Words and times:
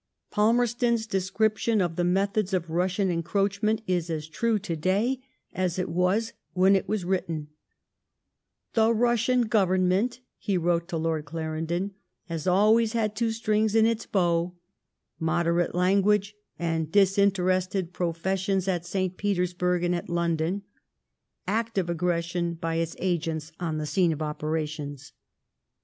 Falmerston's 0.31 1.05
description 1.05 1.79
of 1.79 1.95
the 1.95 2.03
methods 2.03 2.55
of 2.55 2.65
Bussian 2.65 3.15
■encroachment 3.21 3.81
is 3.85 4.09
as 4.09 4.27
true 4.27 4.57
to 4.57 4.75
day 4.75 5.19
as 5.53 5.77
it 5.77 5.89
was 5.89 6.33
when 6.53 6.75
it 6.75 6.89
was 6.89 7.05
written:— 7.05 7.49
The 8.73 8.91
Russian 8.95 9.47
Goyemment 9.47 10.17
[he 10.39 10.57
wrote 10.57 10.87
to 10.87 10.97
Lord 10.97 11.25
Clarendon] 11.25 11.93
has 12.25 12.47
always 12.47 12.93
had 12.93 13.15
two 13.15 13.29
strings 13.29 13.73
to 13.73 13.85
its 13.85 14.07
bow— 14.07 14.55
moderate 15.19 15.75
language 15.75 16.33
and 16.57 16.91
disinterested 16.91 17.93
pro 17.93 18.11
feesionB 18.11 18.67
at 18.67 18.87
St. 18.87 19.17
Petersburg 19.17 19.83
and 19.83 19.93
at 19.93 20.09
London; 20.09 20.63
active 21.45 21.91
aggression 21.91 22.55
by 22.55 22.73
its 22.77 22.95
agents 22.97 23.51
on 23.59 23.77
the 23.77 23.85
scene 23.85 24.11
of 24.11 24.23
operations. 24.23 25.13